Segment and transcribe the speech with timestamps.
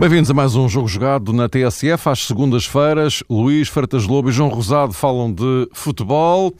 [0.00, 2.08] Bem-vindos a mais um Jogo Jogado na TSF.
[2.08, 6.54] Às segundas-feiras, Luís Freitas Lobo e João Rosado falam de futebol.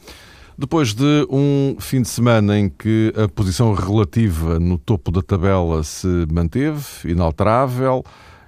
[0.55, 5.81] Depois de um fim de semana em que a posição relativa no topo da tabela
[5.81, 8.03] se manteve, inalterável,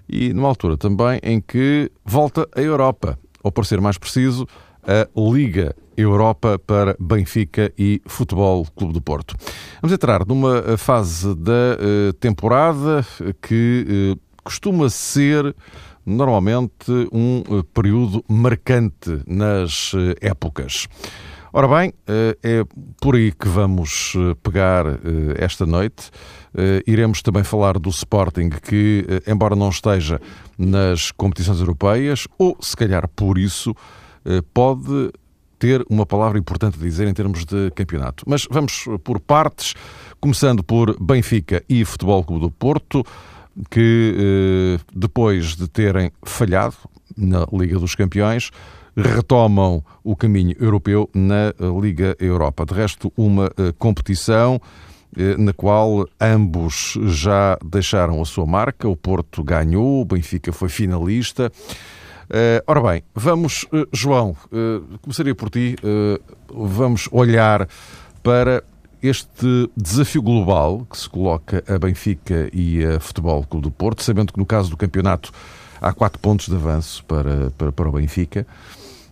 [0.07, 4.45] e numa altura também em que volta a Europa, ou para ser mais preciso,
[4.83, 9.35] a Liga Europa para Benfica e Futebol Clube do Porto.
[9.81, 13.05] Vamos entrar numa fase da eh, temporada
[13.41, 15.55] que eh, costuma ser
[16.05, 20.87] normalmente um eh, período marcante nas eh, épocas.
[21.51, 22.63] Ora bem, eh, é
[22.99, 24.85] por aí que vamos pegar
[25.37, 26.09] esta noite.
[26.87, 30.19] Iremos também falar do Sporting, que, embora não esteja
[30.57, 33.75] nas competições europeias, ou se calhar por isso,
[34.53, 35.11] pode
[35.59, 38.23] ter uma palavra importante a dizer em termos de campeonato.
[38.27, 39.73] Mas vamos por partes,
[40.19, 43.03] começando por Benfica e Futebol Clube do Porto
[43.69, 44.15] que
[44.79, 46.75] eh, depois de terem falhado
[47.15, 48.49] na Liga dos Campeões,
[48.95, 52.65] retomam o caminho europeu na Liga Europa.
[52.65, 54.59] De resto, uma eh, competição
[55.15, 58.87] eh, na qual ambos já deixaram a sua marca.
[58.87, 61.51] O Porto ganhou, o Benfica foi finalista.
[62.65, 64.35] Ora bem, vamos, João,
[65.01, 65.75] começaria por ti.
[66.49, 67.67] Vamos olhar
[68.23, 68.63] para
[69.03, 74.31] este desafio global que se coloca a Benfica e a Futebol Clube do Porto, sabendo
[74.31, 75.31] que no caso do campeonato
[75.81, 78.47] há quatro pontos de avanço para, para, para o Benfica.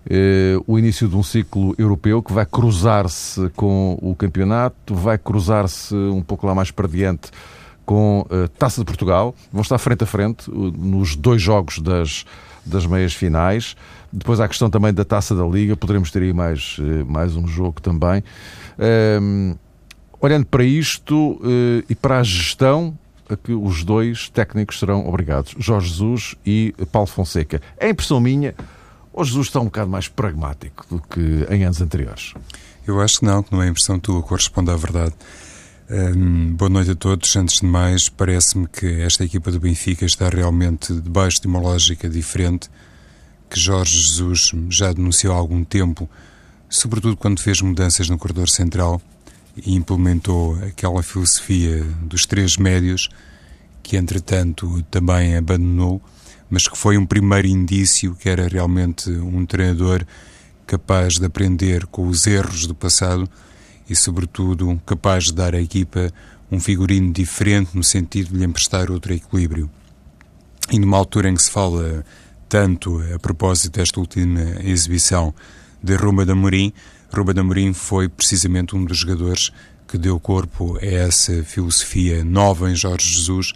[0.10, 5.94] Eh, o início de um ciclo europeu que vai cruzar-se com o campeonato, vai cruzar-se
[5.94, 7.30] um pouco lá mais para diante
[7.86, 9.36] com a Taça de Portugal.
[9.52, 12.26] Vão estar frente a frente nos dois jogos das,
[12.66, 13.76] das meias finais.
[14.12, 17.36] Depois há a questão também da Taça da Liga, poderemos ter aí mais, eh, mais
[17.36, 18.24] um jogo também.
[18.80, 19.56] Um, ehm,
[20.22, 25.56] Olhando para isto uh, e para a gestão a que os dois técnicos serão obrigados,
[25.58, 27.62] Jorge Jesus e Paulo Fonseca.
[27.78, 28.54] É impressão minha,
[29.12, 32.34] ou Jesus está um bocado mais pragmático do que em anos anteriores?
[32.86, 35.14] Eu acho que não, que não é impressão tua, corresponde à verdade.
[35.90, 37.36] Um, boa noite a todos.
[37.36, 42.08] Antes de mais, parece-me que esta equipa do Benfica está realmente debaixo de uma lógica
[42.08, 42.70] diferente
[43.50, 46.10] que Jorge Jesus já denunciou há algum tempo,
[46.70, 49.02] sobretudo quando fez mudanças no corredor central
[49.58, 53.10] e implementou aquela filosofia dos três médios
[53.84, 56.02] que, entretanto, também abandonou,
[56.50, 60.06] mas que foi um primeiro indício que era realmente um treinador
[60.66, 63.30] capaz de aprender com os erros do passado
[63.90, 66.12] e, sobretudo, capaz de dar à equipa
[66.52, 69.70] um figurino diferente no sentido de lhe emprestar outro equilíbrio.
[70.72, 72.06] E numa altura em que se fala
[72.48, 75.34] tanto a propósito desta última exibição
[75.82, 76.74] de Roma da Morim,
[77.14, 79.52] Ruben Amorim foi precisamente um dos jogadores
[79.88, 83.52] que deu corpo a essa filosofia nova em Jorge Jesus,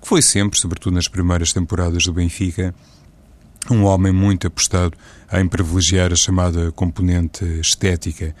[0.00, 2.72] que foi sempre, sobretudo nas primeiras temporadas do Benfica,
[3.68, 4.96] um homem muito apostado
[5.32, 8.34] em privilegiar a chamada componente estética.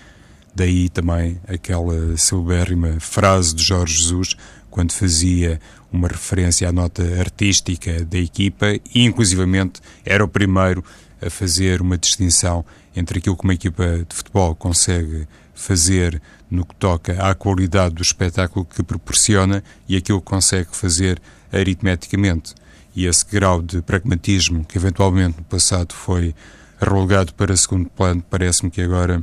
[0.54, 4.36] Daí também aquela celebérrima frase de Jorge Jesus,
[4.70, 5.60] quando fazia
[5.92, 10.84] uma referência à nota artística da equipa e, inclusivamente, era o primeiro
[11.20, 12.64] a fazer uma distinção
[12.94, 16.20] entre aquilo que uma equipa de futebol consegue fazer
[16.50, 21.20] no que toca à qualidade do espetáculo que proporciona e aquilo que consegue fazer
[21.52, 22.54] aritmeticamente.
[22.94, 26.34] E esse grau de pragmatismo que eventualmente no passado foi
[26.80, 29.22] relegado para segundo plano, parece-me que agora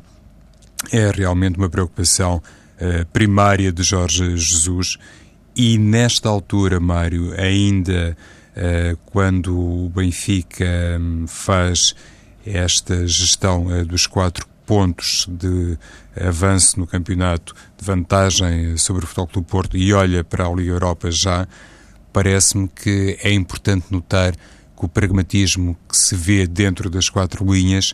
[0.91, 4.97] é realmente uma preocupação uh, primária de Jorge Jesus.
[5.56, 8.16] E nesta altura, Mário, ainda
[9.06, 10.66] quando o Benfica
[11.00, 11.95] um, faz
[12.45, 15.78] esta gestão eh, dos quatro pontos de
[16.19, 20.72] avanço no campeonato, de vantagem sobre o Futebol Clube Porto e olha para a Liga
[20.72, 21.47] Europa já,
[22.11, 27.93] parece-me que é importante notar que o pragmatismo que se vê dentro das quatro linhas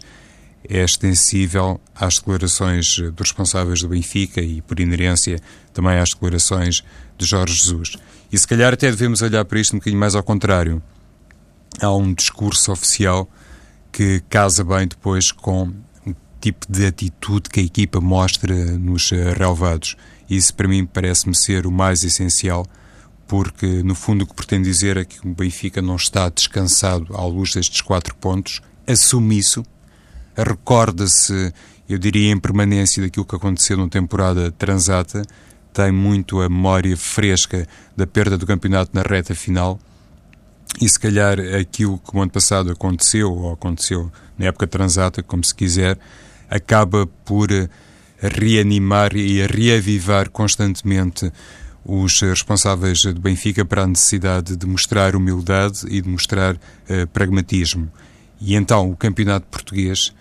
[0.68, 5.40] é extensível às declarações dos responsáveis do Benfica e, por inerência,
[5.74, 6.84] também às declarações
[7.18, 7.98] de Jorge Jesus.
[8.34, 10.82] E se calhar até devemos olhar para isto um bocadinho mais ao contrário.
[11.80, 13.30] Há um discurso oficial
[13.92, 15.72] que casa bem depois com
[16.04, 19.96] o tipo de atitude que a equipa mostra nos eh, relevados.
[20.28, 22.66] Isso para mim parece-me ser o mais essencial,
[23.28, 27.24] porque no fundo o que pretende dizer é que o Benfica não está descansado à
[27.24, 29.64] luz destes quatro pontos, assume isso,
[30.36, 31.54] recorda-se,
[31.88, 35.22] eu diria, em permanência daquilo que aconteceu na temporada transata,
[35.74, 37.68] tem muito a memória fresca
[37.98, 39.80] da perda do campeonato na reta final
[40.82, 45.44] e se calhar aquilo que o ano passado aconteceu, ou aconteceu na época transata, como
[45.44, 45.98] se quiser,
[46.50, 47.50] acaba por
[48.20, 51.32] reanimar e reavivar constantemente
[51.86, 57.92] os responsáveis do Benfica para a necessidade de mostrar humildade e de mostrar uh, pragmatismo.
[58.40, 60.14] E então o campeonato português,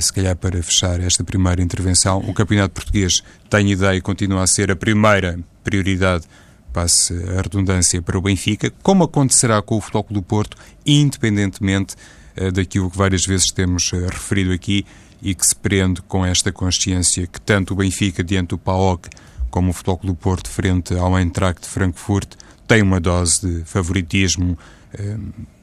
[0.00, 4.46] se calhar para fechar esta primeira intervenção, o campeonato português tem ideia e continua a
[4.46, 6.24] ser a primeira prioridade,
[6.72, 10.56] passe a redundância, para o Benfica, como acontecerá com o Futebol do Porto,
[10.86, 11.94] independentemente
[12.36, 14.86] uh, daquilo que várias vezes temos referido aqui
[15.22, 19.08] e que se prende com esta consciência que tanto o Benfica diante do PAOK
[19.50, 22.34] como o Futebol do Porto frente ao Eintracht de Frankfurt
[22.66, 24.56] tem uma dose de favoritismo,
[24.94, 25.16] eh,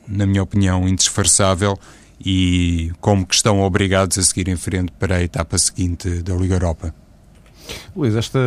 [0.07, 1.79] na minha opinião, indisfarçável
[2.23, 6.55] e como que estão obrigados a seguir em frente para a etapa seguinte da Liga
[6.55, 6.93] Europa.
[7.95, 8.39] Luís, esta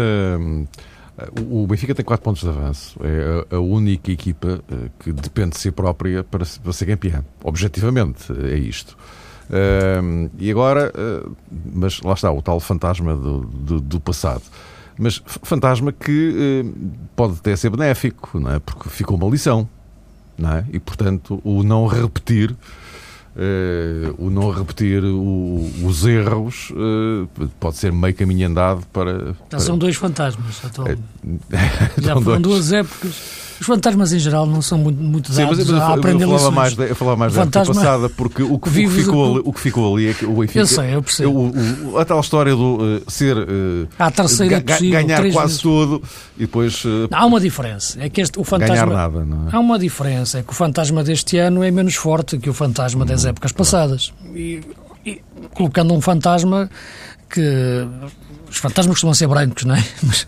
[1.51, 2.99] o Benfica tem 4 pontos de avanço.
[3.03, 7.25] É a única equipa eh, que depende de si própria para ser campeã.
[7.45, 8.97] Objetivamente, é isto.
[9.51, 11.37] Uh, e agora, uh,
[11.75, 14.43] mas lá está, o tal fantasma do, do, do passado.
[14.97, 18.61] Mas fantasma que uh, pode até ser benéfico, não é?
[18.61, 19.69] porque ficou uma lição.
[20.39, 20.65] Não é?
[20.73, 22.57] E, portanto, o não repetir
[23.37, 27.29] Uh, o não repetir o, os erros uh,
[27.61, 29.37] pode ser meio caminho andado para.
[29.53, 31.03] Já são dois fantasmas atualmente.
[31.99, 32.43] Já foram dois.
[32.43, 33.50] duas épocas.
[33.61, 36.29] Os fantasmas em geral não são muito, muito dados Sim, mas, mas a aprender eu
[36.31, 39.43] falava mais, eu falava mais da época passada, porque o que, o que, ficou, ali,
[39.45, 40.61] o que ficou ali é que o Benfica...
[40.61, 41.31] Eu sei, eu percebo.
[41.31, 43.37] O, o, a tal história do uh, ser...
[43.37, 45.59] Uh, a terceira ga, possível, Ganhar quase vezes.
[45.59, 46.03] tudo
[46.39, 46.83] e depois...
[46.87, 48.03] Uh, há uma diferença.
[48.03, 48.75] É que este, o fantasma...
[48.75, 49.55] Ganhar nada, não é?
[49.55, 50.39] Há uma diferença.
[50.39, 53.53] É que o fantasma deste ano é menos forte que o fantasma das hum, épocas
[53.53, 54.15] passadas.
[54.35, 54.63] E,
[55.05, 55.21] e,
[55.53, 56.71] colocando um fantasma
[57.29, 57.87] que...
[58.51, 59.85] Os fantasmas costumam ser brancos, não é?
[60.03, 60.27] Mas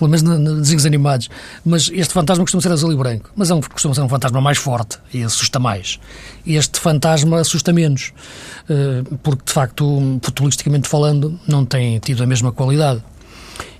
[0.00, 1.28] pelo menos nos desenhos animados.
[1.64, 3.30] Mas este fantasma costuma ser azul e branco.
[3.36, 6.00] Mas é um, costuma ser um fantasma mais forte e assusta mais.
[6.46, 8.12] Este fantasma assusta menos,
[8.68, 13.02] eh, porque de facto, futbolisticamente falando, não tem tido a mesma qualidade.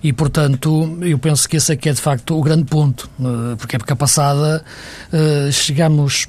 [0.03, 3.77] E, portanto, eu penso que esse aqui é de facto o grande ponto, eh, porque
[3.77, 4.63] a época passada
[5.13, 6.29] eh, chegamos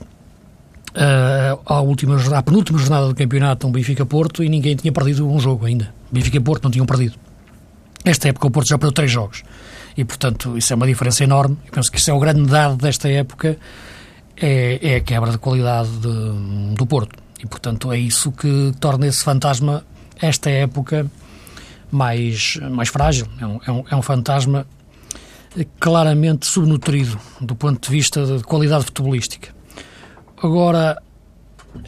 [1.66, 5.66] à, última, à penúltima jornada do campeonato, um Benfica-Porto, e ninguém tinha perdido um jogo
[5.66, 5.94] ainda.
[6.12, 7.16] Benfica-Porto não tinham perdido.
[8.04, 9.44] Esta época o Porto já perdeu três jogos
[9.96, 11.58] e, portanto, isso é uma diferença enorme.
[11.66, 13.58] Eu penso que isso é o grande dado desta época,
[14.38, 17.18] é, é a quebra de qualidade de, do Porto.
[17.40, 19.84] E, portanto, é isso que torna esse fantasma,
[20.22, 21.10] esta época,
[21.92, 23.28] mais, mais frágil.
[23.40, 24.66] É um, é um, é um fantasma
[25.80, 29.50] claramente subnutrido do ponto de vista de qualidade futebolística.
[30.42, 31.02] Agora,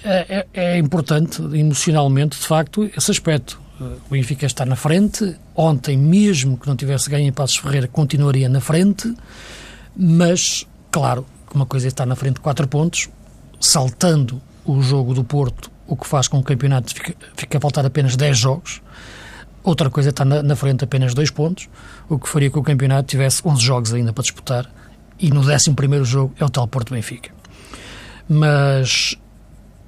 [0.04, 5.36] é, é, é importante emocionalmente, de facto, esse aspecto o Benfica está na frente.
[5.56, 9.14] Ontem, mesmo que não tivesse ganho em Passos Ferreira, continuaria na frente.
[9.96, 13.10] Mas, claro, uma coisa é estar na frente de 4 pontos,
[13.60, 16.94] saltando o jogo do Porto, o que faz com que o campeonato
[17.36, 18.82] fique, a faltar apenas 10 jogos.
[19.64, 21.70] Outra coisa é estar na, na frente apenas 2 pontos,
[22.10, 24.70] o que faria que o campeonato tivesse 11 jogos ainda para disputar.
[25.20, 27.32] E no 11 jogo é o tal Porto Benfica.
[28.28, 29.16] Mas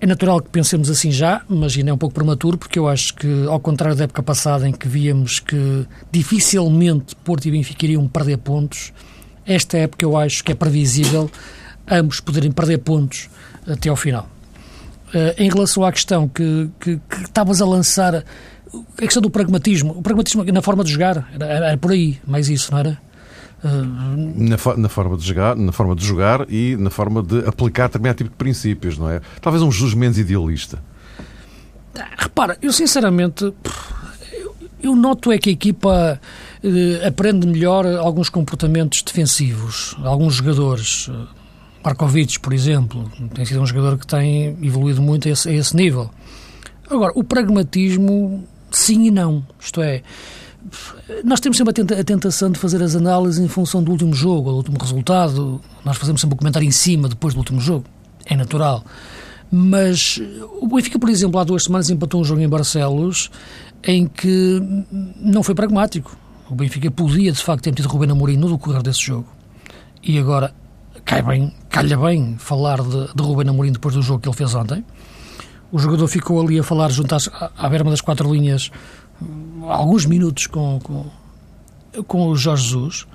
[0.05, 3.15] é natural que pensemos assim já, mas ainda é um pouco prematuro, porque eu acho
[3.15, 8.07] que, ao contrário da época passada, em que víamos que dificilmente Porto e Benfica iriam
[8.07, 8.93] perder pontos,
[9.47, 11.29] esta época eu acho que é previsível
[11.89, 13.29] ambos poderem perder pontos
[13.67, 14.29] até ao final.
[15.07, 19.97] Uh, em relação à questão que, que, que estavas a lançar, a questão do pragmatismo,
[19.97, 23.01] o pragmatismo na forma de jogar, era, era por aí, mais isso, não era?
[23.63, 28.17] Na, na, forma de jogar, na forma de jogar e na forma de aplicar determinado
[28.17, 29.21] tipo de princípios, não é?
[29.41, 30.81] Talvez um Jesus menos idealista.
[32.17, 33.53] Repara, eu sinceramente
[34.81, 36.19] eu, noto é que a equipa
[36.63, 41.09] eh, aprende melhor alguns comportamentos defensivos, alguns jogadores.
[41.83, 45.75] Markovic, por exemplo, tem sido um jogador que tem evoluído muito a esse, a esse
[45.75, 46.09] nível.
[46.89, 49.45] Agora, o pragmatismo, sim e não.
[49.59, 50.03] Isto é,
[51.24, 54.57] nós temos sempre a tentação de fazer as análises em função do último jogo, do
[54.57, 55.62] último resultado.
[55.84, 57.86] Nós fazemos sempre um comentário em cima depois do último jogo.
[58.25, 58.84] É natural.
[59.51, 60.19] Mas
[60.60, 63.29] o Benfica, por exemplo, há duas semanas empatou um jogo em Barcelos
[63.84, 64.62] em que
[65.17, 66.17] não foi pragmático.
[66.50, 69.27] O Benfica podia, de facto, ter metido Rubén Amorim no decorrer desse jogo.
[70.01, 70.53] E agora
[71.03, 74.55] cai bem, calha bem falar de, de Rubén Amorim depois do jogo que ele fez
[74.55, 74.84] ontem.
[75.72, 78.72] O jogador ficou ali a falar junto às, à berma das quatro linhas
[79.69, 81.05] alguns minutos com, com,
[82.03, 83.07] com o Jorge Jesus.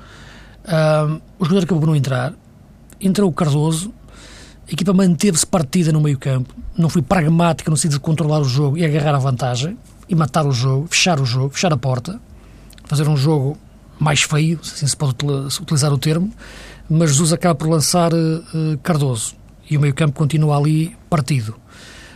[0.65, 2.33] Uh, o jogador acabou por não entrar.
[3.01, 3.93] Entrou o Cardoso.
[4.69, 6.55] A equipa manteve-se partida no meio campo.
[6.77, 9.77] Não foi pragmática no sentido de controlar o jogo e agarrar a vantagem.
[10.09, 12.21] E matar o jogo, fechar o jogo, fechar a porta.
[12.85, 13.57] Fazer um jogo
[13.99, 15.15] mais feio, se assim se pode
[15.61, 16.33] utilizar o termo.
[16.89, 19.35] Mas Jesus acaba por lançar uh, Cardoso.
[19.69, 21.55] E o meio campo continua ali partido.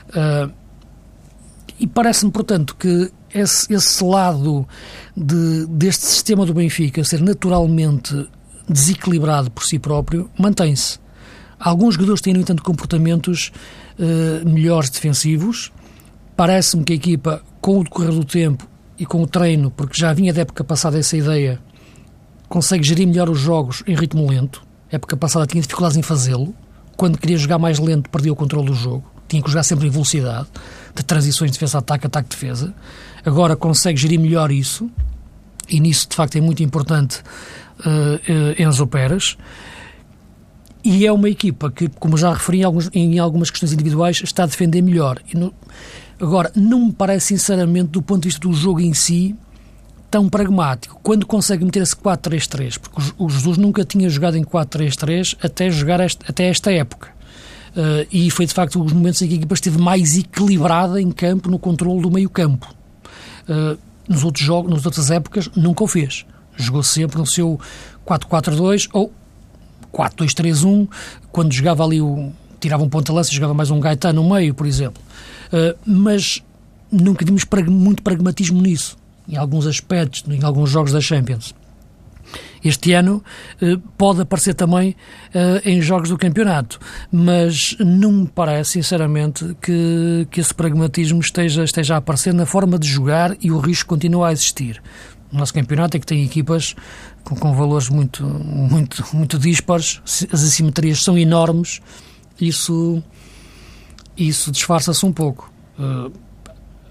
[0.09, 0.53] Uh,
[1.79, 4.67] e parece-me, portanto, que esse, esse lado
[5.17, 8.29] de, deste sistema do Benfica ser naturalmente
[8.69, 10.99] desequilibrado por si próprio, mantém-se.
[11.59, 13.53] Alguns jogadores têm, no entanto, comportamentos
[13.99, 15.73] uh, melhores defensivos.
[16.37, 20.13] Parece-me que a equipa, com o decorrer do tempo e com o treino, porque já
[20.13, 21.61] vinha da época passada essa ideia,
[22.49, 24.63] consegue gerir melhor os jogos em ritmo lento.
[24.93, 26.55] A época passada tinha dificuldades em fazê-lo.
[26.97, 29.05] Quando queria jogar mais lento, perdia o controle do jogo.
[29.27, 30.47] Tinha que jogar sempre em velocidade,
[30.95, 32.75] de transições de defesa-ataque, ataque-defesa.
[33.25, 34.91] Agora consegue gerir melhor isso,
[35.69, 37.23] e nisso, de facto, é muito importante
[37.81, 39.37] uh, uh, Enzo Pérez.
[40.85, 44.43] E é uma equipa que, como já referi em, alguns, em algumas questões individuais, está
[44.43, 45.19] a defender melhor.
[45.33, 45.55] No,
[46.21, 49.35] agora, não me parece, sinceramente, do ponto de vista do jogo em si,
[50.11, 51.01] tão pragmático.
[51.03, 56.01] Quando consegue meter esse 4-3-3, porque o, Jesus nunca tinha jogado em 4-3-3 até, jogar
[56.01, 57.09] este, até esta época.
[57.71, 61.11] Uh, e foi, de facto, os momentos em que a equipa esteve mais equilibrada em
[61.11, 62.73] campo, no controle do meio campo.
[63.49, 66.27] Uh, nos outros jogos, nas outras épocas, nunca o fez.
[66.57, 67.59] Jogou sempre no seu
[68.07, 69.13] 4-4-2 ou
[69.93, 70.89] 4-2-3-1,
[71.33, 72.33] quando jogava ali o.
[72.61, 75.03] tirava um ponta-lança e jogava mais um Gaetano no meio, por exemplo.
[75.49, 76.43] Uh, mas
[76.91, 78.97] nunca vimos muito pragmatismo nisso,
[79.29, 81.55] em alguns aspectos, em alguns jogos da Champions.
[82.65, 83.23] Este ano
[83.61, 84.97] uh, pode aparecer também
[85.35, 86.79] uh, em jogos do campeonato,
[87.13, 92.79] mas não me parece, sinceramente, que, que esse pragmatismo esteja, esteja a aparecer na forma
[92.79, 94.83] de jogar e o risco continua a existir.
[95.33, 96.77] O nosso campeonato é que tem equipas
[97.25, 101.81] com, com valores muito, muito, muito dispares, as assimetrias são enormes,
[102.41, 103.03] isso,
[104.17, 105.53] isso disfarça-se um pouco.
[105.79, 106.13] Uh,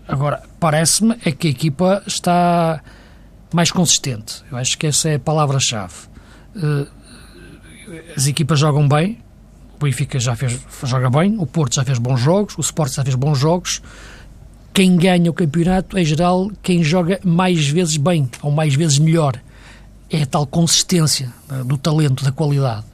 [0.08, 2.82] agora, parece-me é que a equipa está
[3.56, 4.44] mais consistente.
[4.52, 5.94] Eu acho que essa é a palavra-chave.
[6.56, 6.88] Uh,
[8.16, 9.20] as equipas jogam bem,
[9.76, 13.04] o Benfica já fez, joga bem, o Porto já fez bons jogos, o Sport já
[13.04, 13.82] fez bons jogos,
[14.74, 19.40] quem ganha o campeonato, em geral, quem joga mais vezes bem ou mais vezes melhor.
[20.10, 22.86] É a tal consistência uh, do talento, da qualidade.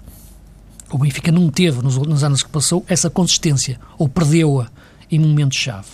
[0.92, 4.68] O Benfica não teve, nos, nos anos que passou, essa consistência, ou perdeu-a
[5.12, 5.88] em momentos-chave.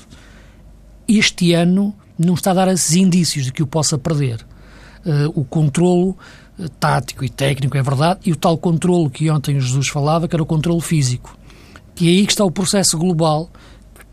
[1.07, 4.45] Este ano não está a dar esses indícios de que o possa perder.
[5.05, 6.17] Uh, o controlo
[6.57, 10.35] uh, tático e técnico, é verdade, e o tal controlo que ontem Jesus falava, que
[10.35, 11.37] era o controlo físico.
[11.99, 13.49] E é aí que está o processo global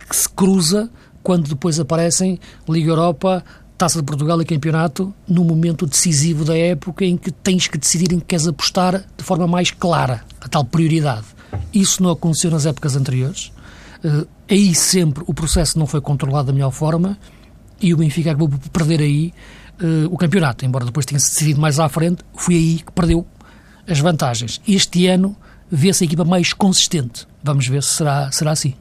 [0.09, 0.91] que se cruza
[1.23, 3.45] quando depois aparecem Liga Europa,
[3.79, 8.13] Taça de Portugal e Campeonato, no momento decisivo da época em que tens que decidir
[8.13, 11.27] em que queres apostar de forma mais clara, a tal prioridade.
[11.73, 13.51] Isso não aconteceu nas épocas anteriores.
[14.05, 17.19] Uh, aí sempre o processo não foi controlado da melhor forma
[17.81, 19.33] e o Benfica acabou por perder aí
[19.83, 23.27] uh, o campeonato, embora depois tenha decidido mais à frente, foi aí que perdeu
[23.87, 24.61] as vantagens.
[24.67, 25.37] Este ano
[25.71, 27.27] vê-se a equipa mais consistente.
[27.43, 28.75] Vamos ver se será, será assim.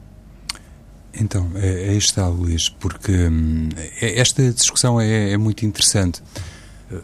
[1.14, 3.68] Então, é, aí está, Luís, porque hum,
[4.00, 6.22] é, esta discussão é, é, muito interessante.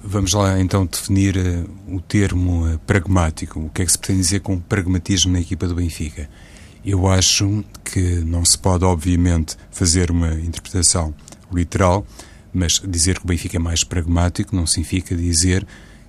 [0.03, 3.59] Vamos lá então definir uh, o termo uh, pragmático.
[3.59, 6.29] O que é que se pretende dizer com pragmatismo na equipa do Benfica?
[6.85, 11.15] Eu acho que não se pode, obviamente, fazer uma interpretação
[11.53, 12.07] literal,
[12.53, 15.67] mas dizer que o Benfica é mais pragmático não significa dizer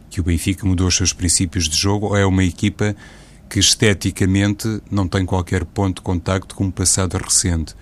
[0.10, 2.96] que o Benfica mudou os seus princípios de jogo ou é uma equipa
[3.50, 7.76] que esteticamente não tem qualquer ponto de contacto com o passado recente.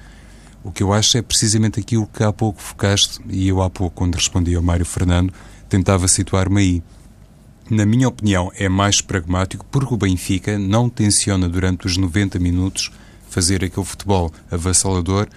[0.63, 3.95] O que eu acho é precisamente aquilo que há pouco focaste, e eu há pouco,
[3.95, 5.33] quando respondi ao Mário Fernando,
[5.69, 6.83] tentava situar-me aí.
[7.69, 12.91] Na minha opinião, é mais pragmático porque o Benfica não tenciona durante os 90 minutos
[13.29, 15.27] fazer aquele futebol avassalador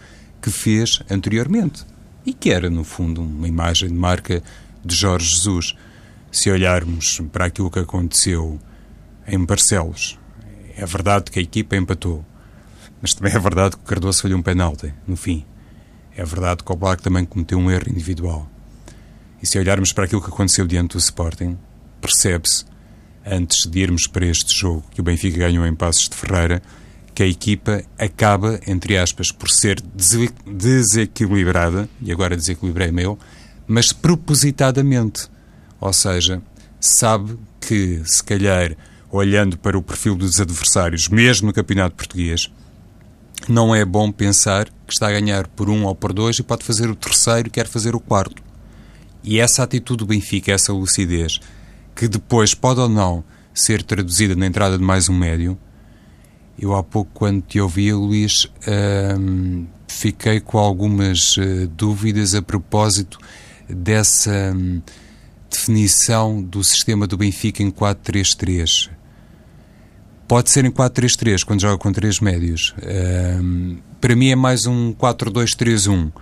[0.40, 1.84] que fez anteriormente
[2.24, 4.42] e que era, no fundo, uma imagem de marca
[4.84, 5.74] de Jorge Jesus.
[6.30, 8.60] Se olharmos para aquilo que aconteceu
[9.26, 10.18] em Barcelos,
[10.76, 12.24] é verdade que a equipa empatou,
[13.02, 15.44] mas também é verdade que o Cardoso falhou um penalti, no fim.
[16.16, 18.48] É verdade que o Black também cometeu um erro individual.
[19.42, 21.56] E se olharmos para aquilo que aconteceu diante do Sporting,
[22.00, 22.64] percebe-se,
[23.24, 26.62] antes de irmos para este jogo que o Benfica ganhou em Passos de Ferreira,
[27.14, 29.82] que a equipa acaba, entre aspas, por ser
[30.46, 33.18] desequilibrada, e agora desequilibrei meu,
[33.66, 35.28] mas propositadamente.
[35.80, 36.42] Ou seja,
[36.78, 38.76] sabe que, se calhar,
[39.10, 42.50] olhando para o perfil dos adversários, mesmo no Campeonato Português,
[43.48, 46.64] não é bom pensar que está a ganhar por um ou por dois e pode
[46.64, 48.42] fazer o terceiro e quer fazer o quarto.
[49.22, 51.40] E essa atitude do Benfica, essa lucidez,
[51.94, 55.58] que depois pode ou não ser traduzida na entrada de mais um médio,
[56.60, 58.46] eu há pouco, quando te ouvia, Luís,
[59.18, 63.18] hum, fiquei com algumas uh, dúvidas a propósito
[63.66, 64.82] dessa hum,
[65.50, 68.90] definição do sistema do Benfica em 4-3-3.
[70.28, 72.74] Pode ser em 4-3-3, quando joga com três médios.
[73.42, 76.12] Um, para mim é mais um 4-2-3-1.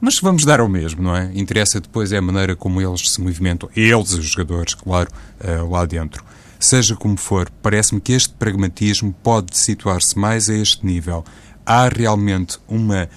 [0.00, 1.30] Mas vamos dar ao mesmo, não é?
[1.34, 3.68] Interessa depois é a maneira como eles se movimentam.
[3.74, 6.22] Eles, os jogadores, claro, uh, lá dentro.
[6.58, 11.24] Seja como for, parece-me que este pragmatismo pode situar-se mais a este nível.
[11.64, 13.08] Há realmente uma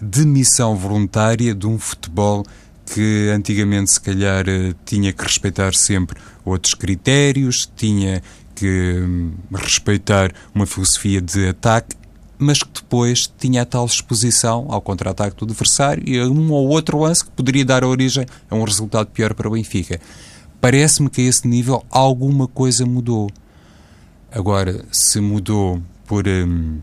[0.00, 2.44] demissão voluntária de um futebol
[2.84, 8.22] que antigamente, se calhar, eh, tinha que respeitar sempre outros critérios, tinha
[8.54, 11.96] que hum, respeitar uma filosofia de ataque,
[12.36, 16.68] mas que depois tinha a tal exposição ao contra-ataque do adversário e a um ou
[16.68, 20.00] outro lance que poderia dar origem a um resultado pior para o Benfica.
[20.60, 23.30] Parece-me que a esse nível alguma coisa mudou.
[24.30, 26.80] Agora, se mudou por hum,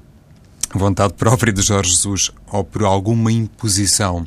[0.74, 4.25] vontade própria de Jorge Jesus ou por alguma imposição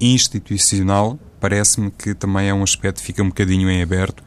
[0.00, 4.22] institucional, parece-me que também é um aspecto que fica um bocadinho em aberto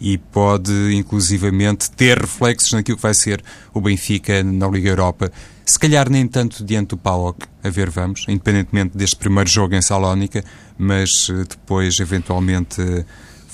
[0.00, 3.42] e pode, inclusivamente, ter reflexos naquilo que vai ser
[3.72, 5.30] o Benfica na Liga Europa.
[5.64, 9.82] Se calhar nem tanto diante do PAOK, a ver vamos, independentemente deste primeiro jogo em
[9.82, 10.44] Salónica,
[10.78, 12.80] mas eh, depois, eventualmente,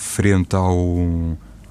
[0.02, 0.76] frente ao,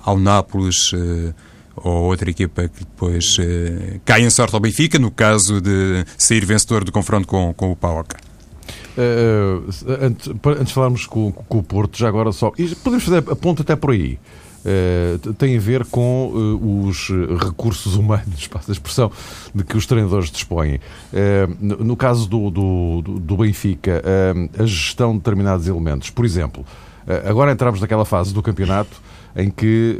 [0.03, 1.33] ao Nápoles uh,
[1.75, 6.45] ou outra equipa que depois uh, cai em sorte ao Benfica, no caso de sair
[6.45, 8.15] vencedor do confronto com, com o PAOK.
[8.97, 9.69] Uh,
[10.01, 12.51] antes, antes de falarmos com, com, o Porto, já agora só.
[12.83, 14.19] podemos fazer a ponta até por aí.
[14.63, 17.09] Uh, tem a ver com uh, os
[17.43, 19.11] recursos humanos, passa a expressão,
[19.55, 20.79] de que os treinadores dispõem.
[21.59, 24.03] No, no, caso do, do, do Benfica,
[24.57, 26.09] a gestão de determinados elementos.
[26.09, 26.65] Por exemplo,
[27.27, 29.01] agora entramos naquela fase do campeonato
[29.35, 29.97] em que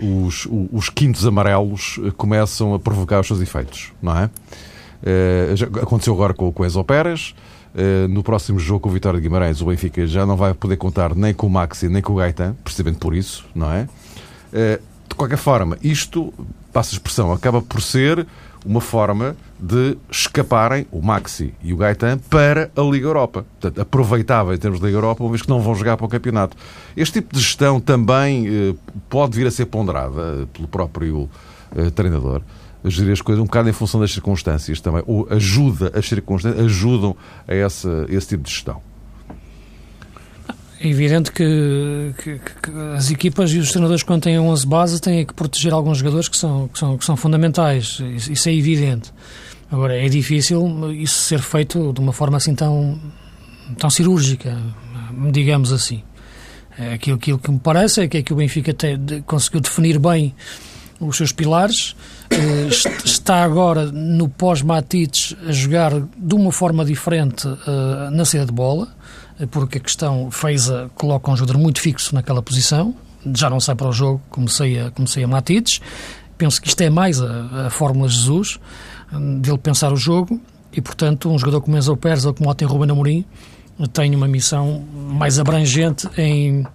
[0.00, 4.30] os, os quintos amarelos começam a provocar os seus efeitos, não é?
[5.80, 7.34] aconteceu agora com, com Pérez.
[7.74, 10.76] Uh, no próximo jogo com o Vitória de Guimarães, o Benfica já não vai poder
[10.76, 13.88] contar nem com o Maxi nem com o Gaetan, precisamente por isso, não é?
[14.52, 16.34] Uh, de qualquer forma, isto,
[16.70, 18.26] passa a expressão, acaba por ser
[18.66, 23.46] uma forma de escaparem o Maxi e o Gaetan para a Liga Europa.
[23.60, 26.08] Portanto, aproveitável em termos de Liga Europa, uma vez que não vão jogar para o
[26.08, 26.56] campeonato.
[26.96, 31.28] Este tipo de gestão também uh, pode vir a ser ponderada pelo próprio
[31.94, 32.42] treinador
[32.84, 36.64] a gerir as coisas um bocado em função das circunstâncias também, ou ajuda, as circunstâncias
[36.64, 38.82] ajudam a essa, esse tipo de gestão.
[40.80, 45.24] É evidente que, que, que, as equipas e os treinadores, quando têm 11 bases, têm
[45.24, 48.00] que proteger alguns jogadores que são, que são, que são fundamentais.
[48.16, 49.12] Isso, isso é evidente.
[49.72, 53.00] Agora, é difícil isso ser feito de uma forma assim tão,
[53.78, 54.54] tão cirúrgica,
[55.32, 56.02] digamos assim.
[56.78, 59.62] É aquilo, aquilo que me parece é que, é que o Benfica te, de, conseguiu
[59.62, 60.34] definir bem
[61.00, 61.96] os seus pilares,
[62.30, 62.68] eh,
[63.02, 68.88] está agora no pós-Matites a jogar de uma forma diferente eh, na saída de bola,
[69.40, 72.94] eh, porque a questão Feiza coloca um jogador muito fixo naquela posição,
[73.34, 75.80] já não sai para o jogo, comecei a, comecei a Matites.
[76.36, 78.60] Penso que isto é mais a, a fórmula Jesus,
[79.40, 80.40] dele pensar o jogo,
[80.72, 83.24] e portanto um jogador como Enzo Pérez ou como o tem Ruben Amorim
[83.92, 86.66] tem uma missão mais abrangente em,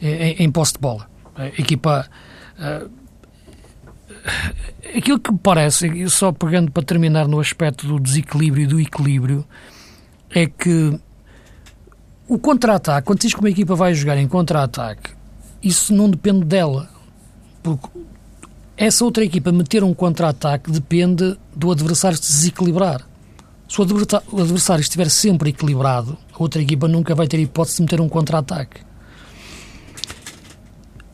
[0.00, 1.08] em, em posse de bola.
[1.34, 2.08] A equipa
[4.96, 9.44] aquilo que me parece, só pegando para terminar no aspecto do desequilíbrio e do equilíbrio,
[10.30, 10.98] é que
[12.28, 15.10] o contra-ataque, quando diz que uma equipa vai jogar em contra-ataque,
[15.62, 16.88] isso não depende dela.
[17.62, 17.88] Porque
[18.80, 23.06] essa outra equipa meter um contra-ataque depende do adversário se desequilibrar.
[23.68, 23.82] Se o
[24.40, 28.80] adversário estiver sempre equilibrado, a outra equipa nunca vai ter hipótese de meter um contra-ataque.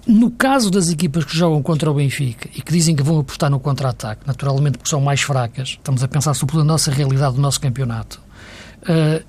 [0.06, 3.50] No caso das equipas que jogam contra o Benfica e que dizem que vão apostar
[3.50, 7.42] no contra-ataque, naturalmente porque são mais fracas, estamos a pensar sobre a nossa realidade do
[7.42, 8.22] nosso campeonato,
[8.82, 9.26] uh,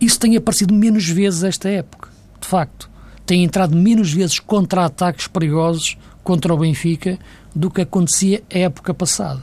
[0.00, 2.08] isso tem aparecido menos vezes esta época,
[2.40, 2.90] de facto.
[3.24, 7.18] Tem entrado menos vezes contra-ataques perigosos contra o Benfica
[7.54, 9.42] do que acontecia a época passada.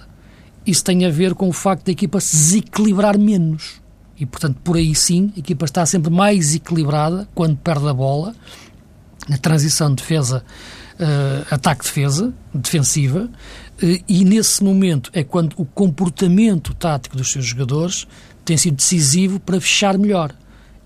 [0.66, 3.82] Isso tem a ver com o facto da equipa se desequilibrar menos.
[4.20, 8.36] E, portanto, por aí sim, a equipa está sempre mais equilibrada quando perde a bola
[9.30, 10.44] na transição de defesa,
[11.00, 13.30] uh, ataque-defesa, defensiva,
[13.82, 18.08] uh, e nesse momento é quando o comportamento tático dos seus jogadores
[18.44, 20.34] tem sido decisivo para fechar melhor.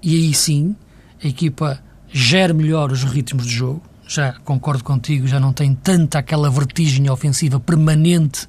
[0.01, 0.75] E aí sim,
[1.23, 1.79] a equipa
[2.11, 3.81] gera melhor os ritmos de jogo,
[4.13, 8.47] já concordo contigo, já não tem tanta aquela vertigem ofensiva permanente,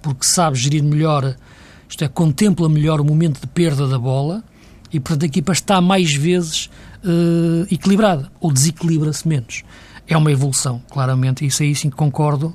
[0.00, 1.36] porque sabe gerir melhor,
[1.88, 4.42] isto é, contempla melhor o momento de perda da bola,
[4.90, 6.70] e portanto a equipa está mais vezes
[7.04, 9.64] uh, equilibrada, ou desequilibra-se menos.
[10.08, 12.54] É uma evolução, claramente, e isso aí sim concordo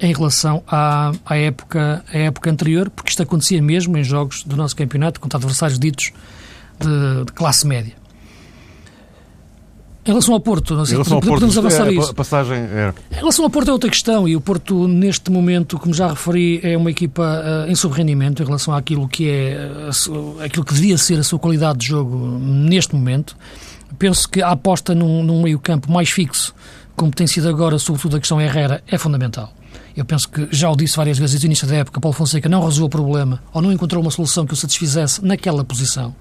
[0.00, 4.56] em relação à, à, época, à época anterior, porque isto acontecia mesmo em jogos do
[4.56, 6.12] nosso campeonato contra adversários ditos
[6.78, 7.94] de, de classe média.
[10.04, 12.14] Em relação ao Porto, não sei, em relação podemos Porto, avançar é, isso.
[12.14, 12.94] Passagem é...
[13.12, 16.60] Em relação ao Porto é outra questão e o Porto, neste momento, como já referi,
[16.62, 17.22] é uma equipa
[17.66, 19.70] uh, em sobrerendimento em relação àquilo que é
[20.08, 23.36] uh, aquilo que devia ser a sua qualidade de jogo neste momento.
[23.98, 26.54] penso que a aposta num, num meio-campo mais fixo,
[26.96, 29.52] como tem sido agora, sobretudo a questão Herrera, é fundamental.
[29.94, 32.60] Eu penso que já o disse várias vezes no início da época, Paulo Fonseca não
[32.60, 36.14] resolveu o problema ou não encontrou uma solução que o satisfizesse naquela posição.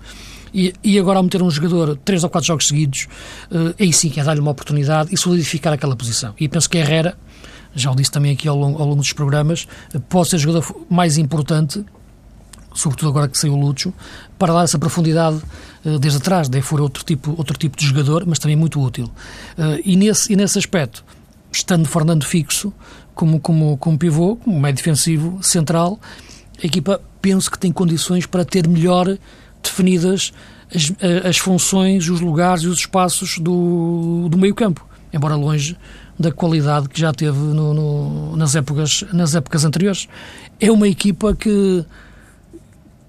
[0.54, 3.08] E, e agora, ao meter um jogador três ou quatro jogos seguidos,
[3.52, 6.34] uh, aí sim que é dar-lhe uma oportunidade e solidificar aquela posição.
[6.40, 7.18] E penso que Herrera,
[7.76, 9.68] já o disse também aqui ao longo, ao longo dos programas,
[10.10, 11.86] pode ser o jogador mais importante
[12.78, 13.94] sobretudo agora que saiu o Lúcio,
[14.38, 15.42] para dar essa profundidade
[15.84, 16.48] uh, desde atrás.
[16.48, 19.06] Deve for outro tipo, outro tipo de jogador, mas também muito útil.
[19.58, 21.04] Uh, e, nesse, e nesse aspecto,
[21.52, 22.72] estando Fernando fixo,
[23.14, 26.00] como, como, como pivô, como médio defensivo central,
[26.62, 29.18] a equipa penso que tem condições para ter melhor
[29.70, 30.34] definidas
[30.74, 30.92] as,
[31.26, 35.78] as funções, os lugares e os espaços do, do meio campo, embora longe
[36.20, 40.08] da qualidade que já teve no, no, nas, épocas, nas épocas anteriores.
[40.60, 41.86] É uma equipa que,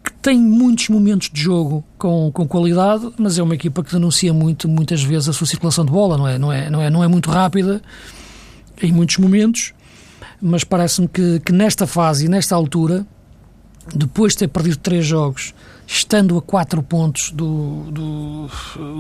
[0.05, 4.33] que tem muitos momentos de jogo com, com qualidade, mas é uma equipa que denuncia
[4.33, 6.39] muito, muitas vezes, a sua circulação de bola, não é?
[6.39, 7.81] Não é, não é, não é muito rápida
[8.83, 9.73] em muitos momentos,
[10.41, 13.07] mas parece-me que, que nesta fase e nesta altura,
[13.95, 15.55] depois de ter perdido três jogos,
[15.89, 18.51] estando a quatro pontos do, do,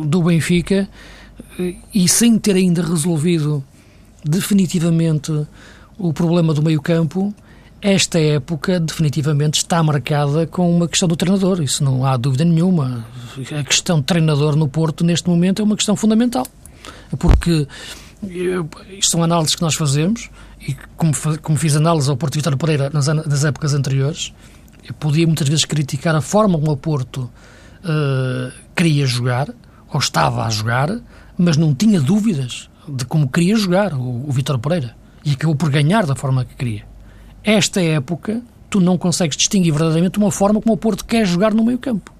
[0.06, 0.88] do Benfica
[1.94, 3.62] e sem ter ainda resolvido
[4.24, 5.46] definitivamente
[5.98, 7.34] o problema do meio-campo,
[7.82, 13.04] esta época definitivamente está marcada com uma questão do treinador, isso não há dúvida nenhuma.
[13.56, 16.46] A questão treinador no Porto neste momento é uma questão fundamental,
[17.18, 17.68] porque
[18.96, 20.30] isto são análises que nós fazemos
[20.66, 24.32] e como, como fiz análise ao Porto Vitória Pereira nas, nas épocas anteriores,
[24.86, 27.30] eu podia muitas vezes criticar a forma como o Porto
[27.84, 29.48] uh, queria jogar,
[29.92, 30.98] ou estava a jogar,
[31.36, 34.96] mas não tinha dúvidas de como queria jogar o, o Vitor Pereira.
[35.24, 36.84] E acabou por ganhar da forma que queria.
[37.42, 41.64] Esta época, tu não consegues distinguir verdadeiramente uma forma como o Porto quer jogar no
[41.64, 42.12] meio campo.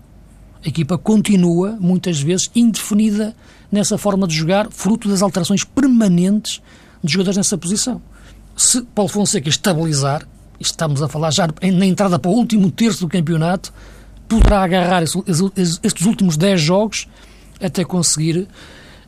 [0.64, 3.34] A equipa continua, muitas vezes, indefinida
[3.70, 6.60] nessa forma de jogar, fruto das alterações permanentes
[7.02, 8.02] de jogadores nessa posição.
[8.56, 10.26] Se Paulo Fonseca estabilizar,
[10.60, 13.72] estamos a falar já na entrada para o último terço do campeonato,
[14.28, 17.08] poderá agarrar estes últimos 10 jogos
[17.60, 18.46] até conseguir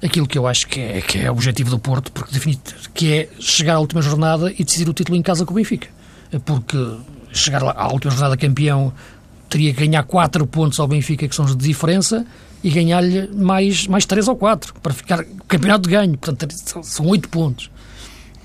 [0.03, 2.59] aquilo que eu acho que é, que é o objetivo do Porto, porque
[2.95, 5.89] que é chegar à última jornada e decidir o título em casa com o Benfica.
[6.45, 6.77] Porque
[7.33, 8.93] chegar à última jornada campeão
[9.49, 12.25] teria que ganhar 4 pontos ao Benfica, que são de diferença,
[12.63, 16.17] e ganhar-lhe mais, mais 3 ou 4, para ficar campeonato de ganho.
[16.17, 17.71] Portanto, são 8 pontos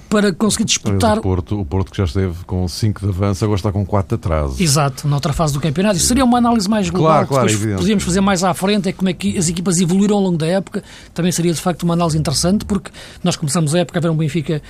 [0.10, 1.18] para conseguir disputar.
[1.18, 4.18] O Porto, o Porto que já esteve com 5 de avanço, agora está com 4
[4.18, 4.62] de atraso.
[4.62, 5.98] Exato, na outra fase do campeonato.
[5.98, 8.94] Isso seria uma análise mais global, claro, claro, que podíamos fazer mais à frente, é
[8.94, 10.84] como é que as equipas evoluíram ao longo da época.
[11.14, 12.92] Também seria de facto uma análise interessante, porque
[13.24, 14.62] nós começamos a época a ver um Benfica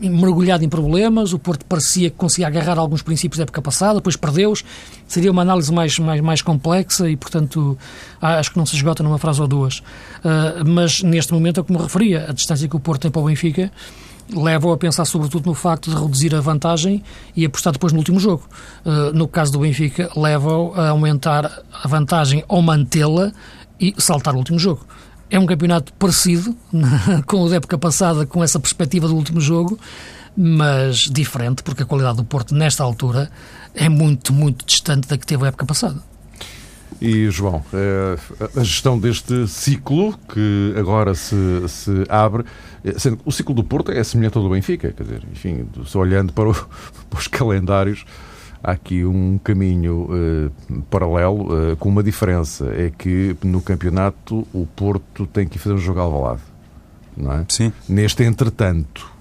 [0.00, 4.16] mergulhado em problemas, o Porto parecia que conseguia agarrar alguns princípios da época passada, depois
[4.16, 4.64] perdeu-os.
[5.06, 7.76] Seria uma análise mais, mais, mais complexa e, portanto,
[8.20, 9.78] acho que não se esgota numa frase ou duas.
[9.78, 13.26] Uh, mas neste momento, é como referia, a distância que o Porto tem para o
[13.26, 13.70] Benfica
[14.32, 17.02] levam a pensar sobretudo no facto de reduzir a vantagem
[17.36, 18.48] e apostar depois no último jogo.
[18.84, 23.32] Uh, no caso do Benfica, levam a aumentar a vantagem ou mantê-la
[23.78, 24.86] e saltar o último jogo.
[25.30, 26.54] É um campeonato parecido
[27.26, 29.78] com o da época passada, com essa perspectiva do último jogo,
[30.36, 33.30] mas diferente, porque a qualidade do Porto, nesta altura,
[33.74, 36.11] é muito, muito distante da que teve a época passada.
[37.00, 38.16] E, João, eh,
[38.56, 41.36] a gestão deste ciclo que agora se,
[41.68, 42.44] se abre,
[42.84, 46.00] eh, sendo o ciclo do Porto é semelhante ao do Benfica, quer dizer, enfim, só
[46.00, 46.54] olhando para, o,
[47.10, 48.04] para os calendários,
[48.62, 54.66] há aqui um caminho uh, paralelo, uh, com uma diferença, é que no campeonato o
[54.66, 56.40] Porto tem que fazer um jogo alvalado,
[57.16, 57.44] não é?
[57.48, 57.72] Sim.
[57.88, 59.11] Neste entretanto,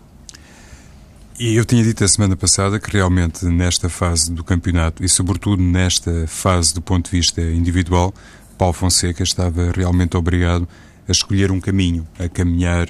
[1.43, 5.59] e eu tinha dito a semana passada que realmente nesta fase do campeonato e sobretudo
[5.59, 8.13] nesta fase do ponto de vista individual,
[8.59, 10.69] Paulo Fonseca estava realmente obrigado
[11.09, 12.89] a escolher um caminho, a caminhar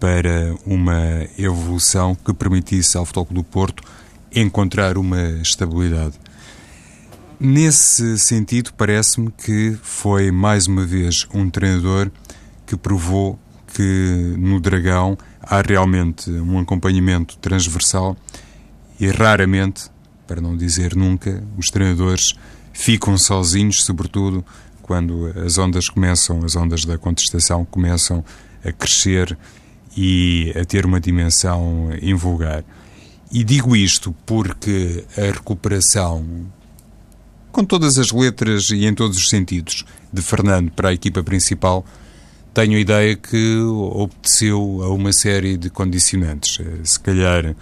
[0.00, 3.84] para uma evolução que permitisse ao Futebol do Porto
[4.34, 6.18] encontrar uma estabilidade.
[7.38, 12.10] Nesse sentido, parece-me que foi mais uma vez um treinador
[12.66, 13.38] que provou
[13.72, 18.16] que no Dragão há realmente um acompanhamento transversal
[18.98, 19.90] e raramente,
[20.26, 22.34] para não dizer nunca, os treinadores
[22.72, 24.44] ficam sozinhos, sobretudo
[24.82, 28.24] quando as ondas começam, as ondas da contestação começam
[28.64, 29.36] a crescer
[29.96, 32.64] e a ter uma dimensão invulgar.
[33.32, 36.46] E digo isto porque a recuperação,
[37.50, 41.84] com todas as letras e em todos os sentidos, de Fernando para a equipa principal
[42.54, 46.60] tenho a ideia que obteceu a uma série de condicionantes.
[46.60, 47.54] Eh, se calhar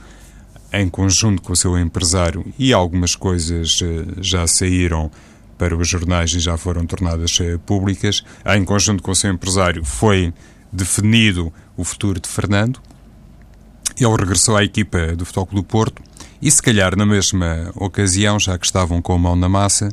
[0.72, 5.10] em conjunto com o seu empresário, e algumas coisas eh, já saíram
[5.56, 8.22] para os jornais e já foram tornadas públicas.
[8.44, 10.32] Em conjunto com o seu empresário foi
[10.70, 12.80] definido o futuro de Fernando.
[13.96, 16.02] Ele regressou à equipa do Futebol do Porto
[16.40, 19.90] e, se calhar, na mesma ocasião, já que estavam com a mão na massa,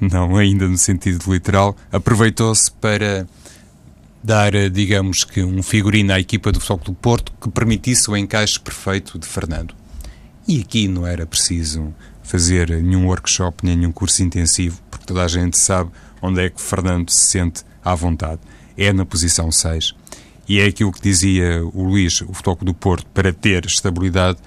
[0.00, 3.26] não ainda no sentido literal, aproveitou-se para
[4.26, 8.58] dar, digamos que, um figurino à equipa do Futebol do Porto que permitisse o encaixe
[8.58, 9.72] perfeito de Fernando.
[10.48, 15.56] E aqui não era preciso fazer nenhum workshop, nenhum curso intensivo, porque toda a gente
[15.56, 18.40] sabe onde é que Fernando se sente à vontade.
[18.76, 19.94] É na posição 6.
[20.48, 24.38] E é aquilo que dizia o Luís, o Futebol do Porto, para ter estabilidade,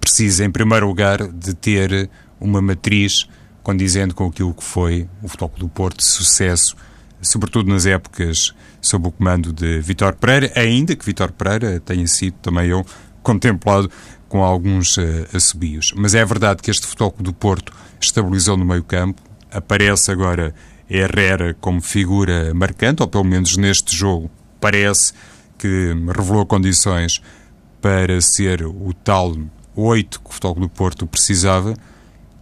[0.00, 3.28] precisa, em primeiro lugar, de ter uma matriz
[3.62, 6.74] condizendo com aquilo que foi o Futebol do Porto sucesso,
[7.22, 8.52] sobretudo nas épocas
[8.84, 12.84] sob o comando de Vitor Pereira, ainda que Vitor Pereira tenha sido também eu
[13.22, 13.90] contemplado
[14.28, 15.92] com alguns uh, assobios.
[15.96, 20.54] Mas é verdade que este Futebol do Porto estabilizou no meio campo, aparece agora
[20.88, 25.12] Herrera como figura marcante, ou pelo menos neste jogo parece
[25.56, 27.22] que revelou condições
[27.80, 29.34] para ser o tal
[29.74, 31.74] 8 que o Futebol do Porto precisava,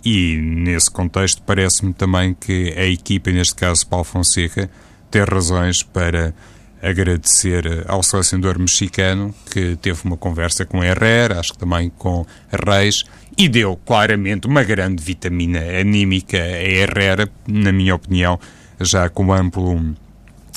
[0.05, 4.69] e nesse contexto parece-me também que a equipa, neste caso Paulo Fonseca,
[5.13, 6.35] tem razões para
[6.83, 13.05] agradecer ao selecionador mexicano que teve uma conversa com Herrera, acho que também com Reis,
[13.37, 18.41] e deu claramente uma grande vitamina anímica a Herrera, na minha opinião,
[18.81, 19.95] já com amplo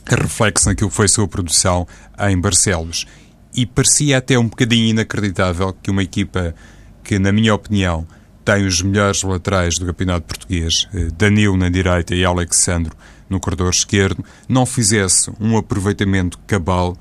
[0.07, 1.85] reflexo naquilo que foi a sua produção
[2.27, 3.05] em Barcelos.
[3.53, 6.55] E parecia até um bocadinho inacreditável que uma equipa
[7.03, 8.07] que, na minha opinião,
[8.43, 12.95] tem os melhores laterais do campeonato português, eh, Danilo na direita e Alexandro
[13.29, 16.95] no corredor esquerdo, não fizesse um aproveitamento cabal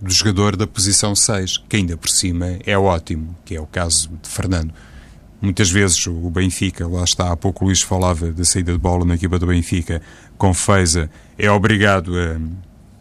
[0.00, 4.10] do jogador da posição 6, que ainda por cima é ótimo, que é o caso
[4.22, 4.72] de Fernando.
[5.40, 9.04] Muitas vezes o Benfica, lá está, há pouco o Luís falava da saída de bola
[9.04, 10.00] na equipa do Benfica,
[10.38, 12.40] com Feza, é obrigado a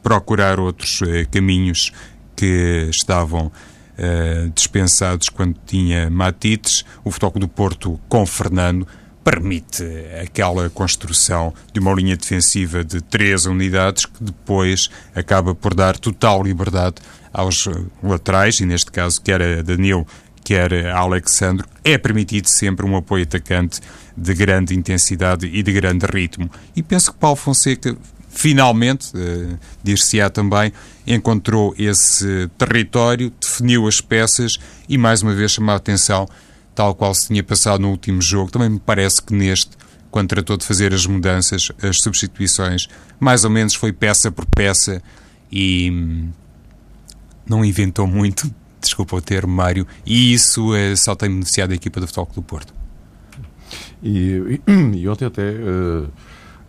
[0.03, 1.91] procurar outros eh, caminhos
[2.35, 6.85] que estavam uh, dispensados quando tinha Matites.
[7.03, 8.85] O Futebol do Porto com Fernando
[9.25, 9.83] permite
[10.21, 16.43] aquela construção de uma linha defensiva de três unidades que depois acaba por dar total
[16.43, 16.97] liberdade
[17.33, 17.67] aos
[18.03, 20.05] laterais, e neste caso quer a Danilo,
[20.43, 23.81] quer a Alexandre, é permitido sempre um apoio atacante
[24.15, 26.47] de grande intensidade e de grande ritmo.
[26.75, 27.97] E penso que Paulo Fonseca
[28.29, 30.71] finalmente, uh, dir-se-á também,
[31.07, 34.57] encontrou esse território, definiu as peças
[34.89, 36.27] e mais uma vez chamou a atenção
[36.75, 38.51] tal qual se tinha passado no último jogo.
[38.51, 39.71] Também me parece que neste,
[40.11, 42.87] quando tratou de fazer as mudanças, as substituições,
[43.19, 45.01] mais ou menos foi peça por peça
[45.51, 46.29] e hum,
[47.47, 51.99] não inventou muito, desculpa o termo, Mário, e isso é, só tem beneficiado a equipa
[51.99, 52.73] do Futebol do Porto.
[54.03, 56.07] E, e, e ontem até uh,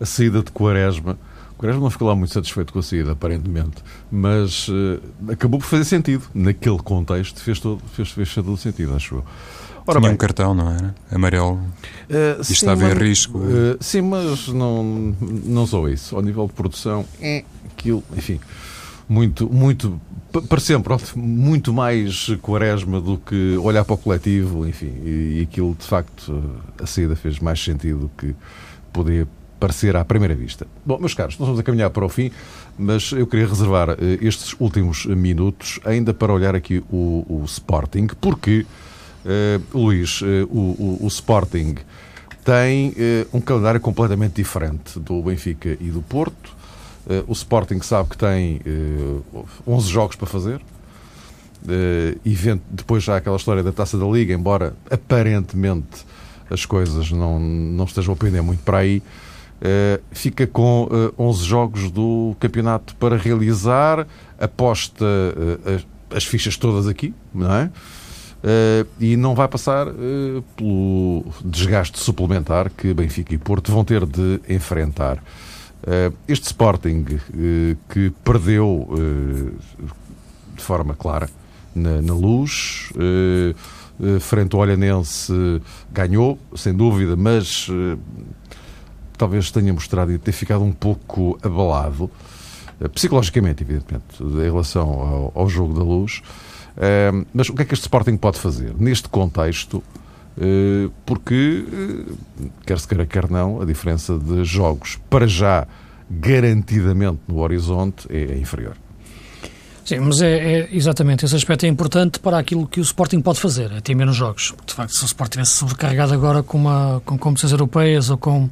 [0.01, 1.19] a saída de Quaresma
[1.57, 5.85] Quaresma não ficou lá muito satisfeito com a saída, aparentemente, mas uh, acabou por fazer
[5.85, 6.25] sentido.
[6.35, 9.25] Naquele contexto fez todo, fez, fez todo sentido, acho eu.
[9.87, 10.95] Ora Tinha bem, um cartão, não era?
[11.13, 11.55] Amarelo.
[11.55, 13.39] Uh, e estava mas, em risco.
[13.39, 16.17] Uh, sim, mas não, não só isso.
[16.17, 18.41] Ao nível de produção, é aquilo, enfim,
[19.09, 20.01] muito, muito,
[20.49, 25.77] pareceu pronto, muito mais quaresma do que olhar para o coletivo, enfim, e, e aquilo,
[25.79, 26.43] de facto,
[26.83, 28.35] a saída fez mais sentido do que
[28.93, 29.29] poderia
[29.61, 30.67] parecer à primeira vista.
[30.85, 32.31] Bom, meus caros, nós vamos a caminhar para o fim,
[32.77, 38.09] mas eu queria reservar uh, estes últimos minutos ainda para olhar aqui o, o Sporting,
[38.21, 38.67] porque
[39.27, 41.75] Uh, Luís, uh, o, o, o, Sporting
[42.45, 46.55] tem uh, um calendário completamente diferente do Benfica e do Porto.
[47.27, 48.61] o Sporting sabe que tem
[49.67, 50.61] 11 jogos para fazer.
[52.25, 56.07] e vem, depois já aquela história da taça da Liga, embora aparentemente
[56.49, 59.03] as coisas não, não estejam a pender muito para aí.
[60.13, 64.07] fica com 11 jogos do campeonato para realizar,
[64.39, 65.05] aposta
[66.11, 67.71] as fichas todas aqui, não é?
[68.47, 74.07] Uh, e não vai passar uh, pelo desgaste suplementar que Benfica e Porto vão ter
[74.07, 75.17] de enfrentar.
[75.17, 77.05] Uh, este Sporting
[77.89, 78.89] que perdeu
[80.55, 81.29] de forma clara
[81.75, 82.93] na, na luz,
[84.21, 85.33] frente ao Olhanense
[85.93, 87.69] ganhou, sem dúvida, mas
[89.19, 92.11] talvez tenha mostrado e ter ficado um pouco abalado,
[92.95, 96.23] psicologicamente, evidentemente, em relação ao, ao jogo da luz
[97.33, 99.83] mas o que é que este Sporting pode fazer neste contexto?
[100.37, 105.67] Uh, porque, uh, quer se queira, quer não, a diferença de jogos, para já
[106.11, 108.77] garantidamente no horizonte, é, é inferior.
[109.83, 113.41] Sim, mas é, é, exatamente esse aspecto é importante para aquilo que o Sporting pode
[113.41, 114.53] fazer, é menos jogos.
[114.67, 118.51] De facto, se o Sporting tivesse sobrecarregado agora com, uma, com competições europeias ou com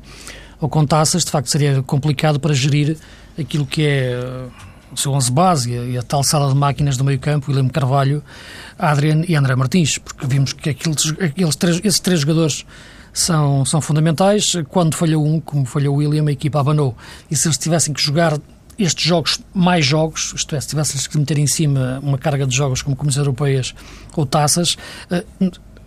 [0.60, 2.96] ou com taças, de facto seria complicado para gerir
[3.38, 4.46] aquilo que é
[4.94, 8.22] o seu 11 base e a, tal sala de máquinas do meio campo, William Carvalho,
[8.78, 12.64] Adrian e André Martins, porque vimos que aqueles, aqueles três, esses três jogadores
[13.12, 14.54] são, são fundamentais.
[14.68, 16.96] Quando falhou um, como falhou o William, a equipa abanou.
[17.30, 18.38] E se eles tivessem que jogar
[18.78, 22.54] estes jogos, mais jogos, isto é, se tivessem que meter em cima uma carga de
[22.54, 23.74] jogos como Comissões Europeias
[24.16, 24.76] ou taças,
[25.10, 25.24] eh,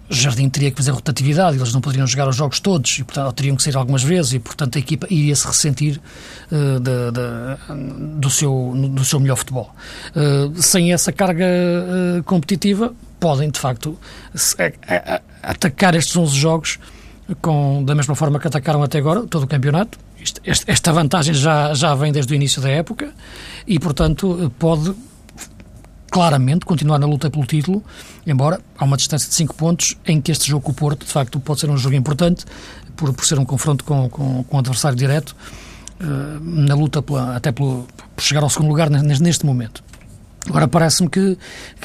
[0.10, 3.56] Jardim teria que fazer rotatividade, eles não poderiam jogar os jogos todos, e portanto teriam
[3.56, 6.00] que sair algumas vezes, e portanto a equipa iria se ressentir
[6.52, 9.74] uh, de, de, do, seu, do seu melhor futebol.
[10.16, 13.98] Uh, sem essa carga uh, competitiva, podem de facto
[15.42, 16.80] atacar estes 11 jogos
[17.42, 19.98] com, da mesma forma que atacaram até agora todo o campeonato.
[20.46, 23.12] Esta vantagem já, já vem desde o início da época
[23.66, 24.94] e, portanto, pode
[26.18, 27.84] claramente continuar na luta pelo título,
[28.26, 31.12] embora há uma distância de 5 pontos em que este jogo com o Porto, de
[31.12, 32.44] facto, pode ser um jogo importante,
[32.96, 35.36] por, por ser um confronto com, com, com um adversário direto,
[36.02, 39.84] uh, na luta pela, até pelo, por chegar ao segundo lugar neste, neste momento.
[40.48, 41.38] Agora parece-me que,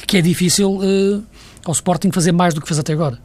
[0.06, 1.22] que é difícil uh,
[1.66, 3.18] ao Sporting fazer mais do que fez até agora.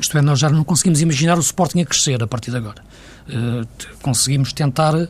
[0.00, 2.82] Isto é, nós já não conseguimos imaginar o Sporting a crescer a partir de agora.
[3.28, 3.64] Uh,
[4.02, 5.08] conseguimos tentar uh,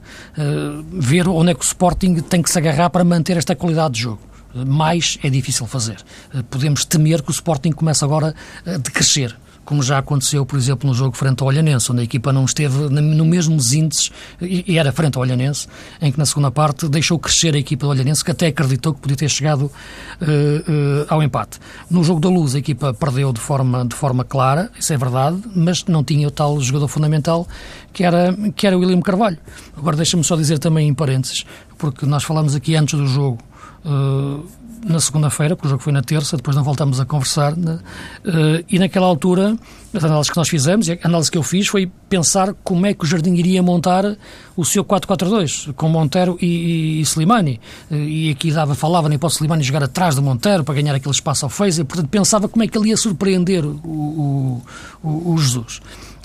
[0.92, 4.00] ver onde é que o Sporting tem que se agarrar para manter esta qualidade de
[4.02, 5.96] jogo mais é difícil fazer.
[6.34, 8.34] Eh, podemos temer que o Sporting comece agora
[8.66, 12.32] a decrescer como já aconteceu, por exemplo, no jogo frente ao Olhanense, onde a equipa
[12.32, 14.10] não esteve no mesmos índices,
[14.40, 15.66] e era frente ao Olhanense,
[16.00, 19.00] em que na segunda parte deixou crescer a equipa do Olhanense, que até acreditou que
[19.00, 21.58] podia ter chegado uh, uh, ao empate.
[21.88, 25.40] No jogo da Luz, a equipa perdeu de forma, de forma clara, isso é verdade,
[25.54, 27.46] mas não tinha o tal jogador fundamental
[27.92, 29.38] que era, que era o William Carvalho.
[29.76, 31.44] Agora deixa-me só dizer também em parênteses,
[31.78, 33.38] porque nós falamos aqui antes do jogo
[33.84, 34.44] uh,
[34.84, 37.78] na segunda-feira, porque o jogo foi na terça, depois não voltamos a conversar, né?
[38.24, 39.56] uh, e naquela altura,
[39.94, 43.04] as análises que nós fizemos, a análise que eu fiz foi pensar como é que
[43.04, 44.16] o Jardim iria montar
[44.56, 49.18] o seu 4-4-2, com Monteiro e, e, e Slimani, uh, e aqui dava, falava nem
[49.18, 52.48] para o Slimani jogar atrás do Monteiro para ganhar aquele espaço ao Feiza, portanto pensava
[52.48, 54.62] como é que ele ia surpreender o, o,
[55.02, 55.80] o, o Jesus.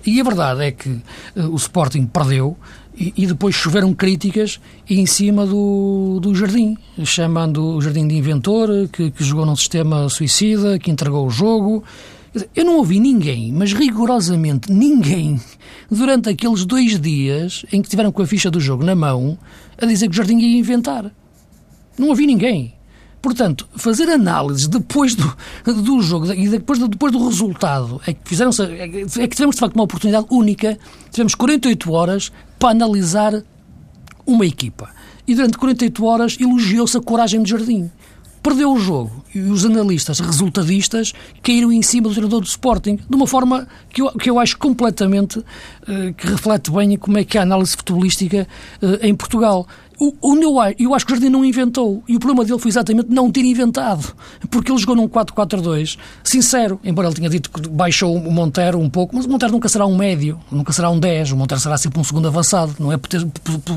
[0.06, 1.02] E a verdade é que
[1.36, 2.58] o Sporting perdeu,
[2.98, 9.12] e, depois choveram críticas em cima do, do Jardim, chamando o Jardim de inventor, que,
[9.12, 11.84] que jogou num sistema suicida, que entregou o jogo.
[12.56, 15.40] Eu não ouvi ninguém, mas rigorosamente ninguém,
[15.92, 19.38] durante aqueles dois dias em que tiveram com a ficha do jogo na mão,
[19.80, 21.12] a dizer que o Jardim ia inventar.
[21.98, 22.77] Não ouvi ninguém.
[23.28, 25.36] Portanto, fazer análises depois do,
[25.66, 29.60] do jogo e depois do, depois do resultado é que, fizeram é que tivemos de
[29.60, 30.80] facto uma oportunidade única.
[31.12, 33.44] Tivemos 48 horas para analisar
[34.26, 34.92] uma equipa.
[35.28, 37.92] E durante 48 horas elogiou-se a coragem do Jardim.
[38.42, 41.12] Perdeu o jogo e os analistas resultadistas
[41.44, 44.58] caíram em cima do treinador do Sporting de uma forma que eu, que eu acho
[44.58, 48.48] completamente uh, que reflete bem como é que é a análise futebolística
[48.82, 49.68] uh, em Portugal.
[50.00, 52.04] O, o eu, eu acho que o Jardim não inventou.
[52.08, 54.14] E o problema dele foi exatamente não ter inventado.
[54.50, 58.90] Porque ele jogou num 4-4-2, sincero, embora ele tenha dito que baixou o Montero um
[58.90, 61.32] pouco, mas o Montero nunca será um médio, nunca será um 10.
[61.32, 62.76] O Montero será sempre um segundo avançado.
[62.80, 63.10] Não é por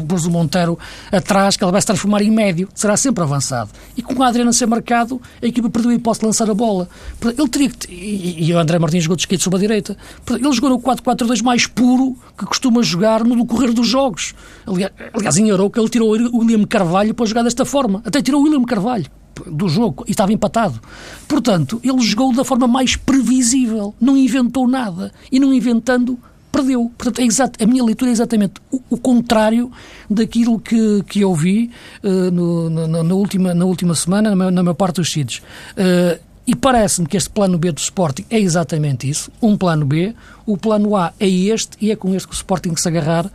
[0.07, 0.79] pôs o Montero
[1.11, 2.69] atrás que ele vai se transformar em médio.
[2.75, 3.71] Será sempre avançado.
[3.97, 6.89] E com o Adriano ser marcado, a equipa perdeu a hipótese de lançar a bola.
[7.25, 7.91] Ele teria que.
[7.91, 9.97] E, e o André Martins jogou de esquerda sobre a direita.
[10.29, 14.35] Ele jogou no 4-4-2 mais puro que costuma jogar no decorrer dos jogos.
[14.67, 18.03] Aliás, em Europa ele tirou o William Carvalho para jogar desta forma.
[18.05, 19.07] Até tirou o William Carvalho
[19.47, 20.81] do jogo e estava empatado.
[21.27, 26.19] Portanto, ele jogou da forma mais previsível, não inventou nada e não inventando
[26.51, 26.91] perdeu.
[26.97, 29.71] Portanto, é exato, a minha leitura é exatamente o, o contrário
[30.09, 31.71] daquilo que, que eu vi
[32.03, 35.43] uh, no, na, na, última, na última semana, na na maior parte dos sítios.
[35.73, 40.15] Uh, e parece-me que este plano B do Sporting é exatamente isso, um plano B.
[40.45, 43.31] O plano A é este e é com este que o Sporting se agarrar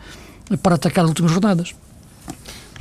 [0.61, 1.73] para atacar as últimas jornadas.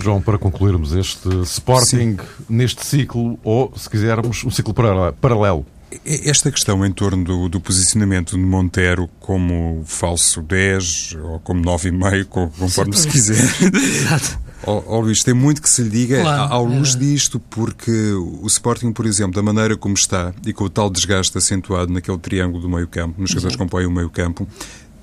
[0.01, 2.45] João, para concluirmos este Sporting Sim.
[2.49, 4.75] neste ciclo, ou, se quisermos, um ciclo
[5.21, 5.67] paralelo.
[6.05, 12.51] Esta questão em torno do, do posicionamento de Montero como falso 10 ou como 9,5,
[12.59, 13.45] conforme Sim, se quiser.
[13.73, 14.45] Exato.
[14.67, 16.99] Oh, oh, Luís, tem muito que se lhe diga claro, ao luz é.
[16.99, 21.37] disto, porque o Sporting, por exemplo, da maneira como está e com o tal desgaste
[21.37, 24.49] acentuado naquele triângulo do meio-campo, nos jogadores que compõem o meio-campo,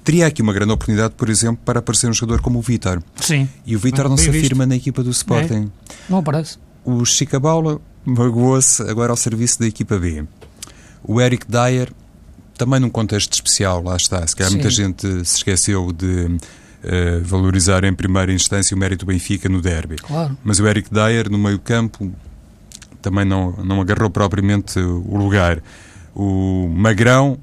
[0.03, 3.01] teria aqui uma grande oportunidade, por exemplo, para aparecer um jogador como o Vítor.
[3.15, 3.47] Sim.
[3.65, 5.69] E o Vítor não se afirma na equipa do Sporting.
[5.89, 5.93] É.
[6.09, 6.57] Não aparece.
[6.83, 10.25] O Chica Baula magoou-se agora ao serviço da equipa B.
[11.03, 11.91] O Eric Dyer,
[12.57, 14.25] também num contexto especial, lá está.
[14.25, 14.57] Se calhar Sim.
[14.57, 19.61] muita gente se esqueceu de uh, valorizar em primeira instância o mérito do Benfica no
[19.61, 19.95] derby.
[19.97, 20.37] Claro.
[20.43, 22.11] Mas o Eric Dyer, no meio campo,
[23.01, 25.61] também não, não agarrou propriamente o lugar.
[26.13, 27.37] O Magrão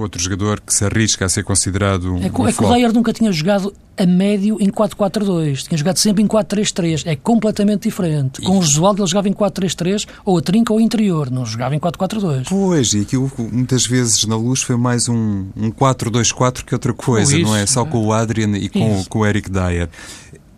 [0.00, 2.92] outro jogador que se arrisca a ser considerado um, é, um é que o Leyer
[2.92, 8.42] nunca tinha jogado a médio em 4-4-2, tinha jogado sempre em 4-3-3, é completamente diferente.
[8.42, 11.80] Com o Josualdo ele jogava em 4-3-3 ou a trinca ou interior, não jogava em
[11.80, 12.46] 4-4-2.
[12.48, 17.38] Pois, e aquilo muitas vezes na luz foi mais um, um 4-2-4 que outra coisa,
[17.38, 17.66] não é?
[17.66, 17.86] Só é.
[17.86, 19.88] com o Adrian e com, com o Eric Dyer.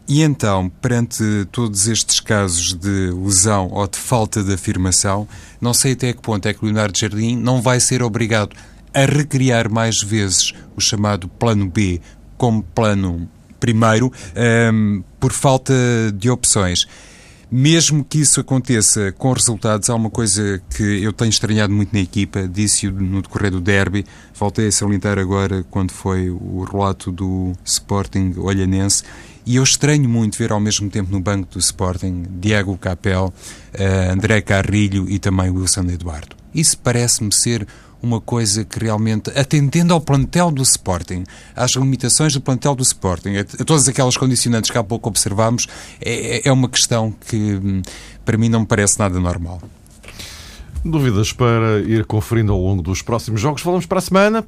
[0.09, 1.23] E então, perante
[1.53, 5.29] todos estes casos de lesão ou de falta de afirmação,
[5.61, 8.57] não sei até que ponto é que o Leonardo Jardim não vai ser obrigado
[8.93, 12.01] a recriar mais vezes o chamado plano B
[12.37, 13.29] como plano
[13.59, 15.75] primeiro, um, ehm, por falta
[16.15, 16.87] de opções.
[17.51, 22.01] Mesmo que isso aconteça com resultados, há uma coisa que eu tenho estranhado muito na
[22.01, 27.55] equipa, disse-o no decorrer do derby, voltei a salientar agora quando foi o relato do
[27.65, 29.03] Sporting Olhanense,
[29.47, 33.33] e eu estranho muito ver ao mesmo tempo no banco do Sporting Diego Capel,
[33.73, 36.37] uh, André Carrilho e também Wilson Eduardo.
[36.55, 37.67] Isso parece-me ser
[38.03, 41.25] uma coisa que realmente, atendendo ao plantel do Sporting,
[41.55, 45.67] às limitações do plantel do Sporting, a, todas aquelas condicionantes que há pouco observámos,
[46.01, 47.83] é, é uma questão que hum,
[48.25, 49.61] para mim não me parece nada normal.
[50.85, 53.63] Dúvidas para ir conferindo ao longo dos próximos jogos.
[53.63, 54.47] Falamos para a semana.